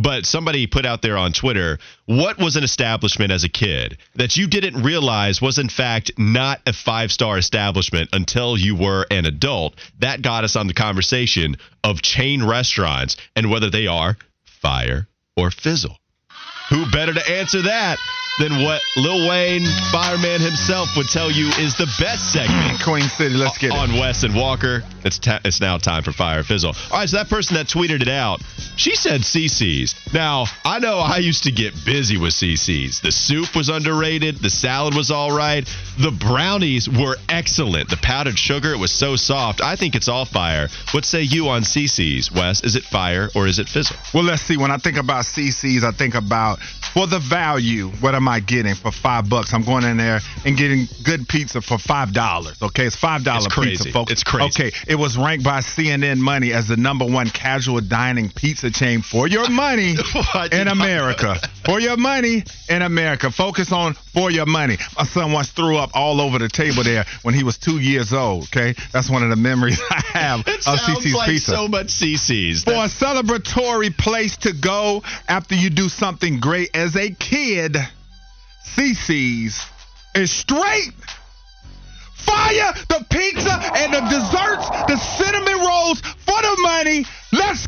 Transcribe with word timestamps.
but 0.00 0.24
somebody 0.24 0.66
put 0.66 0.86
out 0.86 1.02
there 1.02 1.16
on 1.16 1.32
Twitter 1.32 1.78
what 2.06 2.38
was 2.38 2.56
an 2.56 2.64
establishment 2.64 3.32
as 3.32 3.44
a 3.44 3.48
kid 3.48 3.98
that 4.14 4.36
you 4.36 4.46
didn't 4.46 4.82
realize 4.82 5.42
was 5.42 5.58
in 5.58 5.68
fact 5.68 6.12
not 6.16 6.60
a 6.66 6.72
five 6.72 7.10
star 7.10 7.36
establishment 7.36 8.08
until 8.12 8.56
you 8.56 8.76
were 8.76 9.06
an 9.10 9.26
adult. 9.26 9.74
That 9.98 10.22
got 10.22 10.44
us 10.44 10.56
on 10.56 10.66
the 10.68 10.74
conversation 10.74 11.56
of 11.82 12.00
chain 12.00 12.44
restaurants 12.44 13.16
and 13.34 13.50
whether 13.50 13.70
they 13.70 13.86
are 13.86 14.16
fire 14.44 15.08
or 15.36 15.50
fizzle. 15.50 15.96
Who 16.70 16.90
better 16.90 17.14
to 17.14 17.30
answer 17.30 17.62
that 17.62 17.98
than 18.38 18.62
what 18.62 18.80
Lil 18.96 19.28
Wayne, 19.28 19.64
fireman 19.90 20.40
himself, 20.40 20.88
would 20.96 21.08
tell 21.08 21.30
you 21.30 21.48
is 21.58 21.76
the 21.76 21.90
best 21.98 22.32
segment. 22.32 22.80
Queen 22.84 23.08
City, 23.08 23.34
let's 23.34 23.58
get 23.58 23.72
it. 23.72 23.76
On 23.76 23.98
Wes 23.98 24.22
and 24.22 24.34
Walker. 24.34 24.82
It's, 25.04 25.18
ta- 25.18 25.40
it's 25.44 25.60
now 25.60 25.78
time 25.78 26.02
for 26.02 26.12
Fire 26.12 26.42
Fizzle. 26.42 26.74
All 26.90 26.98
right, 26.98 27.08
so 27.08 27.16
that 27.18 27.28
person 27.28 27.56
that 27.56 27.66
tweeted 27.66 28.02
it 28.02 28.08
out, 28.08 28.42
she 28.76 28.94
said 28.94 29.22
CiCi's. 29.22 29.94
Now, 30.12 30.46
I 30.64 30.78
know 30.78 30.98
I 30.98 31.18
used 31.18 31.44
to 31.44 31.52
get 31.52 31.74
busy 31.84 32.16
with 32.16 32.32
CiCi's. 32.34 33.00
The 33.00 33.12
soup 33.12 33.54
was 33.54 33.68
underrated, 33.68 34.36
the 34.36 34.50
salad 34.50 34.94
was 34.94 35.10
all 35.10 35.32
right, 35.32 35.66
the 35.98 36.10
brownies 36.10 36.88
were 36.88 37.16
excellent. 37.28 37.88
The 37.90 37.96
powdered 37.96 38.38
sugar, 38.38 38.72
it 38.72 38.78
was 38.78 38.92
so 38.92 39.16
soft. 39.16 39.60
I 39.60 39.76
think 39.76 39.94
it's 39.94 40.08
all 40.08 40.24
fire. 40.24 40.68
What 40.92 41.04
say 41.04 41.22
you 41.22 41.48
on 41.48 41.62
CiCi's, 41.62 42.30
Wes? 42.32 42.62
Is 42.64 42.76
it 42.76 42.84
fire 42.84 43.28
or 43.34 43.46
is 43.46 43.58
it 43.58 43.68
fizzle? 43.68 43.96
Well, 44.14 44.24
let's 44.24 44.42
see. 44.42 44.56
When 44.56 44.70
I 44.70 44.78
think 44.78 44.96
about 44.96 45.24
CiCi's, 45.24 45.84
I 45.84 45.92
think 45.92 46.14
about 46.14 46.58
for 46.94 47.06
the 47.06 47.18
value, 47.18 47.88
what 48.00 48.14
am 48.14 48.28
I 48.28 48.40
getting 48.40 48.74
for 48.74 48.90
five 48.90 49.28
bucks? 49.28 49.52
I'm 49.52 49.64
going 49.64 49.84
in 49.84 49.96
there 49.96 50.20
and 50.44 50.56
getting 50.56 50.86
good 51.04 51.28
pizza 51.28 51.60
for 51.60 51.78
five 51.78 52.12
dollars. 52.12 52.60
Okay, 52.62 52.86
it's 52.86 52.96
five 52.96 53.24
dollar 53.24 53.48
pizza, 53.50 53.90
folks. 53.90 54.12
It's 54.12 54.24
crazy. 54.24 54.64
Okay, 54.64 54.72
it 54.88 54.94
was 54.94 55.18
ranked 55.18 55.44
by 55.44 55.60
CNN 55.60 56.16
Money 56.16 56.52
as 56.54 56.68
the 56.68 56.76
number 56.76 57.04
one 57.04 57.28
casual 57.28 57.80
dining 57.82 58.30
pizza 58.30 58.70
chain 58.70 59.02
for 59.02 59.28
your 59.28 59.48
money 59.50 59.94
in 60.52 60.66
America. 60.66 61.36
for 61.66 61.78
your 61.78 61.98
money 61.98 62.42
in 62.70 62.80
America. 62.80 63.30
Focus 63.30 63.70
on 63.70 63.92
for 64.14 64.30
your 64.30 64.46
money. 64.46 64.78
My 64.96 65.04
son 65.04 65.32
once 65.32 65.50
threw 65.50 65.76
up 65.76 65.90
all 65.92 66.22
over 66.22 66.38
the 66.38 66.48
table 66.48 66.82
there 66.82 67.04
when 67.22 67.34
he 67.34 67.44
was 67.44 67.58
two 67.58 67.78
years 67.78 68.14
old. 68.14 68.44
Okay, 68.44 68.74
that's 68.90 69.10
one 69.10 69.22
of 69.22 69.28
the 69.28 69.36
memories 69.36 69.78
I 69.90 70.00
have 70.14 70.40
it 70.46 70.66
of 70.66 70.78
CiCi's 70.78 71.14
like 71.14 71.28
Pizza. 71.28 71.50
So 71.52 71.68
much 71.68 71.88
CiCi's 71.88 72.64
for 72.64 72.72
a 72.72 72.88
celebratory 72.88 73.94
place 73.96 74.38
to 74.38 74.54
go 74.54 75.02
after 75.28 75.54
you 75.54 75.68
do 75.68 75.90
something 75.90 76.40
great 76.40 76.70
as 76.74 76.96
a 76.96 77.10
kid. 77.10 77.76
CiCi's 78.74 79.62
is 80.14 80.32
straight 80.32 80.94
fire, 82.28 82.72
the 82.88 83.04
pizza 83.10 83.54
and 83.76 83.92
the 83.92 84.00
desserts, 84.12 84.68
the 84.86 84.96
cinnamon 85.16 85.58
rolls 85.58 86.00
for 86.00 86.38
the 86.40 86.56
money. 86.62 87.04
Let's 87.32 87.66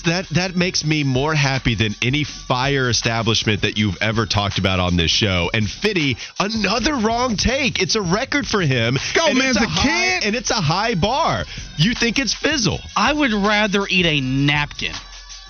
go. 0.00 0.10
That 0.10 0.28
that 0.30 0.56
makes 0.56 0.84
me 0.84 1.04
more 1.04 1.34
happy 1.34 1.74
than 1.74 1.94
any 2.02 2.24
fire 2.24 2.88
establishment 2.88 3.62
that 3.62 3.78
you've 3.78 3.96
ever 4.00 4.26
talked 4.26 4.58
about 4.58 4.80
on 4.80 4.96
this 4.96 5.10
show. 5.10 5.50
And 5.52 5.68
Fitty, 5.68 6.16
another 6.38 6.96
wrong 6.96 7.36
take. 7.36 7.80
It's 7.80 7.94
a 7.94 8.02
record 8.02 8.46
for 8.46 8.60
him. 8.60 8.98
Go, 9.14 9.26
and 9.26 9.38
man's 9.38 9.60
a, 9.60 9.64
a 9.64 9.66
high, 9.66 9.88
kid. 9.88 10.24
and 10.26 10.36
it's 10.36 10.50
a 10.50 10.54
high 10.60 10.94
bar. 10.94 11.44
You 11.76 11.94
think 11.94 12.18
it's 12.18 12.34
fizzle? 12.34 12.80
I 12.96 13.12
would 13.12 13.32
rather 13.32 13.86
eat 13.88 14.06
a 14.06 14.20
napkin 14.20 14.94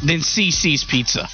than 0.02 0.20
CiCi's 0.20 0.84
pizza. 0.84 1.28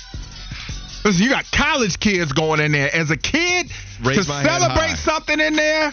Listen, 1.05 1.23
you 1.23 1.31
got 1.31 1.45
college 1.53 2.01
kids 2.01 2.33
going 2.33 2.61
in 2.61 2.73
there. 2.73 2.93
As 2.93 3.11
a 3.11 3.17
kid, 3.17 3.71
Raise 4.03 4.17
to 4.19 4.25
celebrate 4.25 4.97
something 4.97 5.39
in 5.39 5.55
there, 5.55 5.93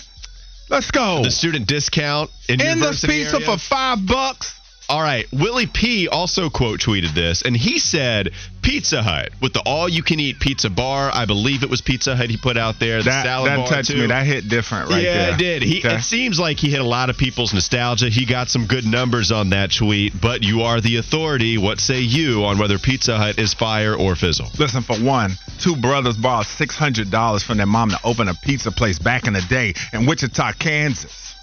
let's 0.69 0.89
go. 0.89 1.23
The 1.23 1.29
student 1.31 1.67
discount 1.67 2.31
in, 2.49 2.59
in 2.59 2.79
the 2.79 2.91
pizza 2.91 3.35
area. 3.35 3.45
for 3.45 3.57
five 3.57 4.05
bucks. 4.07 4.59
All 4.93 5.01
right, 5.01 5.25
Willie 5.31 5.65
P 5.65 6.07
also 6.07 6.51
quote 6.51 6.79
tweeted 6.79 7.15
this, 7.15 7.41
and 7.41 7.57
he 7.57 7.79
said 7.79 8.29
Pizza 8.61 9.01
Hut 9.01 9.31
with 9.41 9.51
the 9.51 9.61
all-you-can-eat 9.61 10.39
pizza 10.39 10.69
bar. 10.69 11.09
I 11.11 11.25
believe 11.25 11.63
it 11.63 11.69
was 11.71 11.81
Pizza 11.81 12.15
Hut 12.15 12.29
he 12.29 12.37
put 12.37 12.57
out 12.57 12.79
there. 12.79 12.99
The 12.99 13.05
that 13.05 13.25
salad 13.25 13.49
that 13.49 13.57
bar 13.57 13.67
touched 13.69 13.89
too. 13.89 14.01
me. 14.01 14.05
That 14.05 14.27
hit 14.27 14.47
different 14.47 14.91
right 14.91 15.01
yeah, 15.01 15.13
there. 15.13 15.33
it 15.33 15.37
did. 15.39 15.63
He, 15.63 15.79
okay. 15.79 15.95
It 15.95 16.03
seems 16.03 16.39
like 16.39 16.59
he 16.59 16.69
hit 16.69 16.79
a 16.79 16.85
lot 16.85 17.09
of 17.09 17.17
people's 17.17 17.55
nostalgia. 17.55 18.07
He 18.07 18.27
got 18.27 18.49
some 18.49 18.67
good 18.67 18.85
numbers 18.85 19.31
on 19.31 19.49
that 19.49 19.71
tweet. 19.71 20.13
But 20.21 20.43
you 20.43 20.61
are 20.61 20.79
the 20.79 20.97
authority. 20.97 21.57
What 21.57 21.79
say 21.79 22.01
you 22.01 22.45
on 22.45 22.59
whether 22.59 22.77
Pizza 22.77 23.17
Hut 23.17 23.39
is 23.39 23.55
fire 23.55 23.95
or 23.95 24.15
fizzle? 24.15 24.51
Listen, 24.59 24.83
for 24.83 24.97
one, 24.97 25.31
two 25.57 25.75
brothers 25.75 26.17
borrowed 26.17 26.45
six 26.45 26.75
hundred 26.75 27.09
dollars 27.09 27.41
from 27.41 27.57
their 27.57 27.65
mom 27.65 27.89
to 27.89 27.99
open 28.03 28.27
a 28.27 28.35
pizza 28.43 28.71
place 28.71 28.99
back 28.99 29.25
in 29.25 29.33
the 29.33 29.41
day 29.49 29.73
in 29.91 30.05
Wichita, 30.05 30.53
Kansas. 30.59 31.33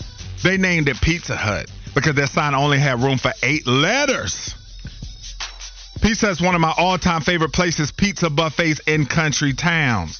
They 0.44 0.56
named 0.56 0.88
it 0.88 1.00
Pizza 1.00 1.34
Hut 1.34 1.68
because 1.94 2.14
their 2.14 2.26
sign 2.26 2.54
only 2.54 2.78
had 2.78 3.00
room 3.00 3.18
for 3.18 3.32
eight 3.42 3.66
letters. 3.66 4.54
Pizza 6.02 6.30
is 6.30 6.40
one 6.40 6.54
of 6.54 6.60
my 6.60 6.72
all-time 6.76 7.20
favorite 7.20 7.52
places, 7.52 7.92
pizza 7.92 8.30
buffets 8.30 8.80
in 8.86 9.06
country 9.06 9.52
towns. 9.52 10.18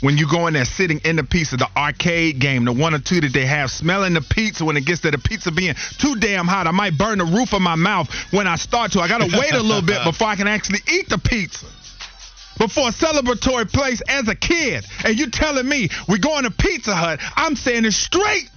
When 0.00 0.16
you 0.16 0.28
go 0.28 0.48
in 0.48 0.54
there 0.54 0.64
sitting 0.64 1.00
in 1.04 1.16
the 1.16 1.22
pizza, 1.22 1.56
the 1.56 1.68
arcade 1.76 2.40
game, 2.40 2.64
the 2.64 2.72
one 2.72 2.92
or 2.92 2.98
two 2.98 3.20
that 3.20 3.32
they 3.32 3.46
have, 3.46 3.70
smelling 3.70 4.14
the 4.14 4.20
pizza 4.20 4.64
when 4.64 4.76
it 4.76 4.84
gets 4.84 5.02
to 5.02 5.12
the 5.12 5.18
pizza 5.18 5.52
being 5.52 5.74
too 5.98 6.16
damn 6.16 6.48
hot, 6.48 6.66
I 6.66 6.72
might 6.72 6.98
burn 6.98 7.18
the 7.18 7.24
roof 7.24 7.52
of 7.52 7.62
my 7.62 7.76
mouth 7.76 8.12
when 8.32 8.48
I 8.48 8.56
start 8.56 8.92
to. 8.92 9.00
I 9.00 9.06
gotta 9.06 9.30
wait 9.38 9.52
a 9.52 9.62
little 9.62 9.82
bit 9.82 10.00
before 10.04 10.26
I 10.26 10.34
can 10.34 10.48
actually 10.48 10.80
eat 10.90 11.08
the 11.08 11.18
pizza. 11.18 11.66
Before 12.58 12.88
a 12.88 12.92
celebratory 12.92 13.72
place 13.72 14.02
as 14.08 14.26
a 14.28 14.34
kid, 14.34 14.84
and 15.04 15.18
you 15.18 15.30
telling 15.30 15.68
me 15.68 15.88
we're 16.08 16.18
going 16.18 16.44
to 16.44 16.50
Pizza 16.50 16.94
Hut, 16.94 17.20
I'm 17.36 17.56
saying 17.56 17.84
it 17.84 17.92
straight. 17.92 18.50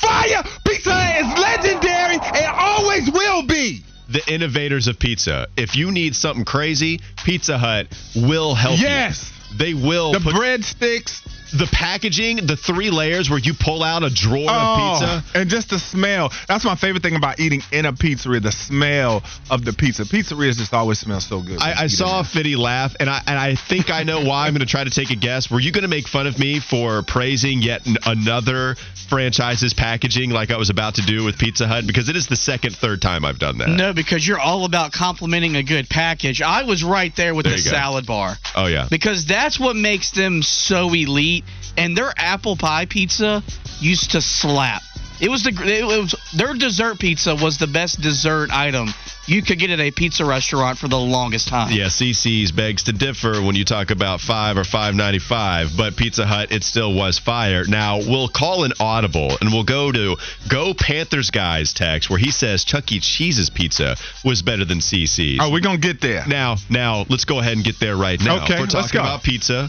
Fire! 0.00 0.42
Pizza 0.64 0.92
Hut 0.92 1.20
is 1.20 1.38
legendary 1.38 2.18
and 2.42 2.46
always 2.56 3.10
will 3.10 3.46
be. 3.46 3.82
The 4.08 4.22
innovators 4.32 4.88
of 4.88 4.98
pizza. 4.98 5.46
If 5.56 5.76
you 5.76 5.92
need 5.92 6.16
something 6.16 6.44
crazy, 6.44 7.00
Pizza 7.24 7.58
Hut 7.58 7.86
will 8.16 8.54
help 8.54 8.80
yes. 8.80 8.82
you. 8.82 8.88
Yes. 8.88 9.58
They 9.58 9.74
will. 9.74 10.12
The 10.12 10.20
put- 10.20 10.34
breadsticks, 10.34 11.20
the 11.52 11.68
packaging, 11.72 12.46
the 12.46 12.56
three 12.56 12.90
layers 12.90 13.30
where 13.30 13.38
you 13.38 13.54
pull 13.58 13.82
out 13.82 14.02
a 14.02 14.10
drawer 14.10 14.46
oh, 14.48 14.92
of 14.92 15.00
pizza. 15.00 15.38
and 15.38 15.50
just 15.50 15.70
the 15.70 15.78
smell. 15.78 16.32
That's 16.48 16.64
my 16.64 16.76
favorite 16.76 17.02
thing 17.02 17.16
about 17.16 17.40
eating 17.40 17.62
in 17.72 17.86
a 17.86 17.92
pizzeria. 17.92 18.42
The 18.42 18.52
smell 18.52 19.22
of 19.50 19.64
the 19.64 19.72
pizza. 19.72 20.04
Pizzerias 20.04 20.56
just 20.56 20.72
always 20.72 20.98
smell 20.98 21.20
so 21.20 21.42
good. 21.42 21.60
I, 21.60 21.84
I 21.84 21.86
saw 21.88 22.20
in 22.20 22.24
Fitty 22.24 22.56
laugh, 22.56 22.94
and 23.00 23.10
I 23.10 23.22
and 23.26 23.38
I 23.38 23.54
think 23.54 23.90
I 23.90 24.04
know 24.04 24.24
why. 24.24 24.46
I'm 24.46 24.52
going 24.52 24.60
to 24.60 24.66
try 24.66 24.84
to 24.84 24.90
take 24.90 25.10
a 25.10 25.16
guess. 25.16 25.50
Were 25.50 25.60
you 25.60 25.72
going 25.72 25.82
to 25.82 25.88
make 25.88 26.08
fun 26.08 26.26
of 26.26 26.38
me 26.38 26.60
for 26.60 27.02
praising 27.02 27.62
yet 27.62 27.82
another 28.06 28.76
franchise's 29.08 29.74
packaging, 29.74 30.30
like 30.30 30.50
I 30.50 30.56
was 30.56 30.70
about 30.70 30.94
to 30.96 31.02
do 31.02 31.24
with 31.24 31.38
Pizza 31.38 31.66
Hut? 31.66 31.84
Because 31.86 32.08
it 32.08 32.16
is 32.16 32.26
the 32.28 32.36
second, 32.36 32.76
third 32.76 33.02
time 33.02 33.24
I've 33.24 33.38
done 33.38 33.58
that. 33.58 33.68
No, 33.68 33.92
because 33.92 34.26
you're 34.26 34.40
all 34.40 34.64
about 34.64 34.92
complimenting 34.92 35.56
a 35.56 35.62
good 35.62 35.88
package. 35.88 36.40
I 36.40 36.64
was 36.64 36.82
right 36.84 37.14
there 37.16 37.34
with 37.34 37.44
There 37.44 37.54
the 37.54 37.60
salad 37.60 38.06
bar. 38.06 38.34
Oh 38.56 38.66
yeah. 38.66 38.86
Because 38.90 39.26
that's 39.26 39.58
what 39.58 39.76
makes 39.76 40.12
them 40.12 40.42
so 40.42 40.92
elite. 40.94 41.39
And 41.76 41.96
their 41.96 42.12
apple 42.16 42.56
pie 42.56 42.86
pizza 42.86 43.42
used 43.80 44.12
to 44.12 44.20
slap. 44.20 44.82
It 45.20 45.30
was 45.30 45.42
the 45.42 45.52
it 45.64 45.84
was 45.84 46.14
their 46.34 46.54
dessert 46.54 46.98
pizza 46.98 47.34
was 47.34 47.58
the 47.58 47.66
best 47.66 48.00
dessert 48.00 48.50
item 48.50 48.92
you 49.30 49.42
could 49.42 49.58
get 49.58 49.70
at 49.70 49.78
a 49.78 49.92
pizza 49.92 50.24
restaurant 50.24 50.76
for 50.76 50.88
the 50.88 50.98
longest 50.98 51.48
time. 51.48 51.72
Yeah, 51.72 51.86
CiCi's 51.86 52.50
begs 52.50 52.84
to 52.84 52.92
differ 52.92 53.40
when 53.40 53.54
you 53.54 53.64
talk 53.64 53.90
about 53.90 54.20
five 54.20 54.56
or 54.56 54.64
five 54.64 54.94
ninety 54.94 55.20
five, 55.20 55.70
but 55.76 55.96
Pizza 55.96 56.26
Hut 56.26 56.50
it 56.50 56.64
still 56.64 56.92
was 56.92 57.18
fire. 57.18 57.64
Now 57.64 57.98
we'll 57.98 58.28
call 58.28 58.64
an 58.64 58.72
audible 58.80 59.30
and 59.40 59.52
we'll 59.52 59.64
go 59.64 59.92
to 59.92 60.16
Go 60.48 60.74
Panthers 60.74 61.30
guys 61.30 61.72
text 61.72 62.10
where 62.10 62.18
he 62.18 62.32
says 62.32 62.64
Chuck 62.64 62.90
E. 62.90 62.98
Cheese's 62.98 63.50
pizza 63.50 63.96
was 64.24 64.42
better 64.42 64.64
than 64.64 64.78
CiCi's. 64.78 65.38
Are 65.38 65.46
oh, 65.46 65.50
we 65.50 65.60
gonna 65.60 65.78
get 65.78 66.00
there? 66.00 66.24
Now, 66.26 66.56
now 66.68 67.06
let's 67.08 67.24
go 67.24 67.38
ahead 67.38 67.52
and 67.52 67.64
get 67.64 67.78
there 67.78 67.96
right 67.96 68.20
now. 68.20 68.42
Okay, 68.42 68.54
We're 68.54 68.60
let's 68.62 68.74
talking 68.74 68.98
go. 68.98 69.00
about 69.00 69.22
pizza. 69.22 69.68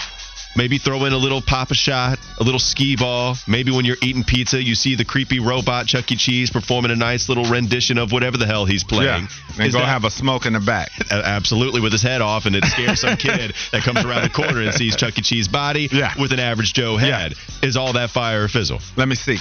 Maybe 0.56 0.80
throw 0.80 1.06
in 1.06 1.14
a 1.14 1.18
little 1.18 1.42
Pop-A-Shot, 1.42 2.20
a 2.40 2.44
little 2.44 2.60
skee 2.60 2.98
ball. 2.98 3.38
Maybe 3.48 3.72
when 3.72 3.86
you're 3.86 3.98
eating 4.02 4.26
pizza, 4.26 4.62
you 4.62 4.76
see 4.76 4.96
the 4.96 5.06
creepy 5.06 5.40
robot 5.40 5.88
Chuck 5.88 6.12
E. 6.12 6.18
Cheese 6.18 6.52
performing 6.52 6.92
a 6.92 6.96
nice 6.96 7.30
little 7.30 7.46
rendition 7.46 7.98
of 7.98 8.12
whatever 8.12 8.36
the 8.36 8.46
hell 8.46 8.66
he's 8.66 8.84
playing. 8.84 9.24
Yeah, 9.24 9.28
and 9.60 9.72
go 9.72 9.80
that- 9.80 9.86
have 9.88 10.04
a 10.06 10.12
smoke 10.12 10.46
in 10.46 10.54
the 10.54 10.60
back. 10.60 10.92
absolutely 11.12 11.82
with 11.82 11.92
his 11.92 12.02
head 12.02 12.22
off, 12.22 12.46
and 12.46 12.56
it 12.56 12.66
scares 12.66 13.02
some 13.02 13.18
kid 13.18 13.54
that 13.72 13.84
comes 13.84 14.04
around 14.06 14.24
the 14.24 14.30
corner 14.30 14.62
and 14.62 14.74
sees 14.74 14.96
Chuck 14.96 15.18
E. 15.18 15.22
Cheese 15.22 15.48
body 15.48 15.90
Yeah. 15.92 16.14
with 16.20 16.32
an 16.32 16.40
average 16.40 16.74
Joe 16.74 16.98
head. 16.98 17.34
Is 17.62 17.78
all 17.78 17.94
that 17.94 18.10
fire 18.10 18.44
or 18.44 18.48
fizzle? 18.48 18.80
Let 18.98 19.08
me 19.08 19.16
see. 19.16 19.38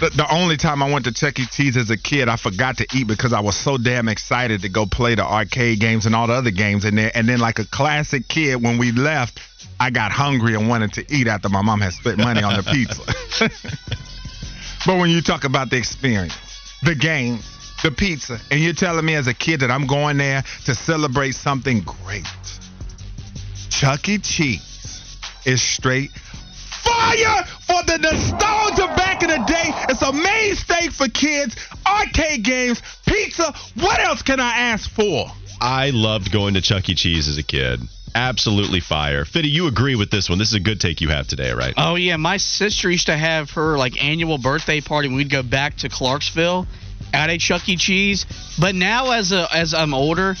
The, 0.00 0.10
the 0.10 0.32
only 0.32 0.56
time 0.56 0.80
I 0.80 0.92
went 0.92 1.06
to 1.06 1.12
Chuck 1.12 1.40
E. 1.40 1.46
Cheese 1.46 1.76
as 1.76 1.90
a 1.90 1.96
kid, 1.96 2.28
I 2.28 2.36
forgot 2.36 2.76
to 2.78 2.86
eat 2.94 3.08
because 3.08 3.32
I 3.32 3.40
was 3.40 3.56
so 3.56 3.78
damn 3.78 4.08
excited 4.08 4.62
to 4.62 4.68
go 4.68 4.86
play 4.86 5.16
the 5.16 5.24
arcade 5.24 5.80
games 5.80 6.06
and 6.06 6.14
all 6.14 6.28
the 6.28 6.34
other 6.34 6.52
games 6.52 6.84
in 6.84 6.94
there. 6.94 7.10
And 7.14 7.28
then, 7.28 7.40
like 7.40 7.58
a 7.58 7.64
classic 7.64 8.28
kid, 8.28 8.62
when 8.62 8.78
we 8.78 8.92
left, 8.92 9.40
I 9.80 9.90
got 9.90 10.12
hungry 10.12 10.54
and 10.54 10.68
wanted 10.68 10.92
to 10.94 11.04
eat 11.12 11.26
after 11.26 11.48
my 11.48 11.62
mom 11.62 11.80
had 11.80 11.92
spent 11.94 12.18
money 12.18 12.42
on 12.44 12.56
the 12.56 12.62
pizza. 12.62 13.48
but 14.86 14.98
when 14.98 15.10
you 15.10 15.20
talk 15.20 15.42
about 15.44 15.70
the 15.70 15.76
experience, 15.78 16.36
the 16.84 16.94
games, 16.94 17.44
the 17.82 17.90
pizza, 17.90 18.38
and 18.50 18.60
you're 18.60 18.72
telling 18.72 19.04
me 19.04 19.14
as 19.14 19.26
a 19.26 19.34
kid 19.34 19.60
that 19.60 19.70
I'm 19.70 19.86
going 19.86 20.18
there 20.18 20.42
to 20.64 20.74
celebrate 20.74 21.32
something 21.32 21.80
great, 21.80 22.26
Chuck 23.70 24.08
E. 24.08 24.18
Cheese 24.18 25.18
is 25.44 25.62
straight 25.62 26.10
fire 26.88 27.44
for 27.66 27.82
the 27.84 27.98
nostalgia 27.98 28.86
back 28.96 29.22
in 29.22 29.28
the 29.28 29.44
day. 29.46 29.70
It's 29.88 30.02
a 30.02 30.12
mainstay 30.12 30.88
for 30.88 31.08
kids, 31.08 31.56
arcade 31.86 32.44
games, 32.44 32.82
pizza. 33.06 33.52
What 33.74 34.00
else 34.00 34.22
can 34.22 34.40
I 34.40 34.72
ask 34.72 34.90
for? 34.90 35.26
I 35.60 35.90
loved 35.90 36.32
going 36.32 36.54
to 36.54 36.60
Chuck 36.60 36.88
E. 36.88 36.94
Cheese 36.94 37.28
as 37.28 37.38
a 37.38 37.42
kid. 37.42 37.80
Absolutely 38.14 38.80
fire. 38.80 39.24
Fitty, 39.24 39.48
you 39.48 39.66
agree 39.66 39.94
with 39.94 40.10
this 40.10 40.28
one. 40.28 40.38
This 40.38 40.48
is 40.48 40.54
a 40.54 40.60
good 40.60 40.80
take 40.80 41.00
you 41.00 41.08
have 41.08 41.28
today, 41.28 41.52
right? 41.52 41.74
Oh 41.76 41.94
yeah, 41.94 42.16
my 42.16 42.38
sister 42.38 42.90
used 42.90 43.06
to 43.06 43.16
have 43.16 43.50
her 43.52 43.76
like 43.76 44.02
annual 44.02 44.38
birthday 44.38 44.80
party. 44.80 45.08
when 45.08 45.18
We'd 45.18 45.30
go 45.30 45.42
back 45.42 45.76
to 45.78 45.88
Clarksville 45.88 46.66
at 47.12 47.30
a 47.30 47.38
Chuck 47.38 47.68
E. 47.68 47.76
Cheese. 47.76 48.26
But 48.60 48.74
now, 48.74 49.12
as 49.12 49.32
a 49.32 49.46
as 49.54 49.74
I'm 49.74 49.94
older, 49.94 50.36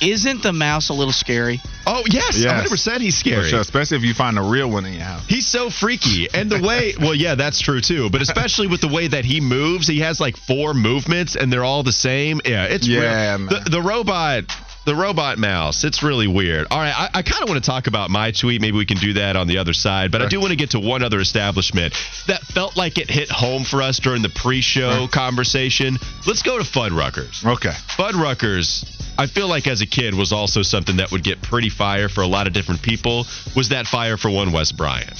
isn't 0.00 0.42
the 0.42 0.52
mouse 0.52 0.88
a 0.90 0.92
little 0.94 1.12
scary? 1.12 1.60
Oh, 1.86 2.02
yes. 2.10 2.38
Yes. 2.42 2.68
100% 2.70 3.00
he's 3.00 3.16
scary. 3.16 3.48
sure, 3.48 3.60
especially 3.60 3.98
if 3.98 4.04
you 4.04 4.14
find 4.14 4.38
a 4.38 4.42
real 4.42 4.70
one 4.70 4.86
in 4.86 4.94
your 4.94 5.02
house. 5.02 5.26
He's 5.26 5.46
so 5.46 5.68
freaky. 5.68 6.28
And 6.32 6.50
the 6.50 6.60
way, 6.66 6.94
well, 7.00 7.14
yeah, 7.14 7.34
that's 7.34 7.60
true 7.60 7.80
too. 7.82 8.08
But 8.10 8.22
especially 8.22 8.66
with 8.68 8.80
the 8.80 8.88
way 8.88 9.06
that 9.08 9.24
he 9.26 9.40
moves, 9.40 9.86
he 9.86 10.00
has 10.00 10.18
like 10.18 10.36
four 10.36 10.72
movements 10.74 11.36
and 11.36 11.52
they're 11.52 11.64
all 11.64 11.82
the 11.82 11.92
same. 11.92 12.40
Yeah, 12.44 12.64
it's 12.64 12.86
Yeah, 12.88 13.00
real. 13.00 13.38
man. 13.40 13.46
The, 13.64 13.70
the 13.70 13.82
robot. 13.82 14.44
The 14.84 14.94
robot 14.94 15.38
mouse. 15.38 15.82
It's 15.82 16.02
really 16.02 16.26
weird. 16.26 16.66
All 16.70 16.78
right, 16.78 16.92
I, 16.94 17.18
I 17.18 17.22
kind 17.22 17.42
of 17.42 17.48
want 17.48 17.62
to 17.62 17.66
talk 17.66 17.86
about 17.86 18.10
my 18.10 18.32
tweet. 18.32 18.60
Maybe 18.60 18.76
we 18.76 18.84
can 18.84 18.98
do 18.98 19.14
that 19.14 19.34
on 19.34 19.46
the 19.46 19.58
other 19.58 19.72
side. 19.72 20.12
But 20.12 20.20
I 20.20 20.28
do 20.28 20.40
want 20.40 20.50
to 20.50 20.56
get 20.56 20.72
to 20.72 20.80
one 20.80 21.02
other 21.02 21.20
establishment 21.20 21.94
that 22.26 22.42
felt 22.42 22.76
like 22.76 22.98
it 22.98 23.10
hit 23.10 23.30
home 23.30 23.64
for 23.64 23.80
us 23.80 23.98
during 23.98 24.20
the 24.20 24.28
pre-show 24.28 25.08
conversation. 25.10 25.96
Let's 26.26 26.42
go 26.42 26.58
to 26.58 26.64
Fuddruckers. 26.64 27.46
Okay. 27.46 27.70
Fuddruckers, 27.70 28.84
I 29.16 29.26
feel 29.26 29.48
like 29.48 29.66
as 29.66 29.80
a 29.80 29.86
kid 29.86 30.14
was 30.14 30.32
also 30.32 30.60
something 30.60 30.98
that 30.98 31.10
would 31.12 31.24
get 31.24 31.40
pretty 31.40 31.70
fire 31.70 32.10
for 32.10 32.20
a 32.20 32.26
lot 32.26 32.46
of 32.46 32.52
different 32.52 32.82
people. 32.82 33.24
Was 33.56 33.70
that 33.70 33.86
fire 33.86 34.18
for 34.18 34.30
one 34.30 34.52
Wes 34.52 34.70
Bryant? 34.70 35.16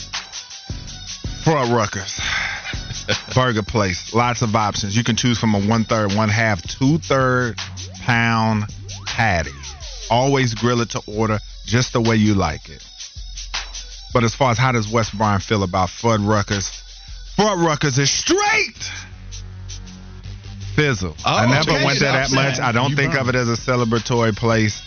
Front 1.42 1.70
Ruckers. 1.70 2.20
Burger 3.34 3.62
place. 3.62 4.14
Lots 4.14 4.42
of 4.42 4.54
options. 4.54 4.96
You 4.96 5.04
can 5.04 5.16
choose 5.16 5.38
from 5.38 5.54
a 5.54 5.60
one 5.60 5.84
third, 5.84 6.14
one 6.14 6.28
half, 6.28 6.62
two 6.62 6.98
third 6.98 7.58
pound 8.02 8.64
patty. 9.14 9.52
Always 10.10 10.54
grill 10.54 10.80
it 10.80 10.90
to 10.90 11.00
order 11.06 11.38
just 11.64 11.92
the 11.92 12.00
way 12.00 12.16
you 12.16 12.34
like 12.34 12.68
it. 12.68 12.84
But 14.12 14.24
as 14.24 14.34
far 14.34 14.50
as 14.50 14.58
how 14.58 14.72
does 14.72 14.90
Wes 14.92 15.10
Bryant 15.10 15.42
feel 15.42 15.62
about 15.62 15.88
Fuddruckers? 15.88 16.70
Front 17.36 17.60
Ruckers 17.60 17.98
is 17.98 18.10
straight. 18.10 18.90
Fizzle. 20.74 21.16
I 21.24 21.44
Oh, 21.44 21.48
never 21.48 21.70
okay, 21.72 21.84
went 21.84 22.00
there 22.00 22.12
that 22.12 22.32
much. 22.32 22.58
I 22.58 22.72
don't 22.72 22.90
You 22.90 22.96
think 22.96 23.14
wrong. 23.14 23.28
of 23.28 23.34
it 23.34 23.36
as 23.36 23.48
a 23.48 23.52
celebratory 23.56 24.36
place. 24.36 24.82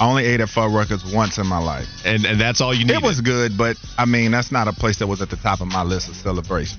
I 0.00 0.08
only 0.08 0.24
ate 0.24 0.40
at 0.40 0.48
Fuddruckers 0.48 1.14
once 1.14 1.38
in 1.38 1.46
my 1.46 1.58
life. 1.58 1.86
And 2.04 2.24
and 2.24 2.40
that's 2.40 2.60
all 2.60 2.74
you 2.74 2.84
need. 2.86 2.94
It 2.96 3.02
was 3.02 3.20
good, 3.20 3.56
but 3.56 3.76
I 3.98 4.06
mean, 4.06 4.30
that's 4.30 4.50
not 4.50 4.68
a 4.68 4.72
place 4.72 4.98
that 4.98 5.06
was 5.06 5.20
at 5.22 5.28
the 5.30 5.36
top 5.36 5.60
of 5.60 5.68
my 5.68 5.82
list 5.82 6.08
of 6.08 6.16
celebration. 6.16 6.78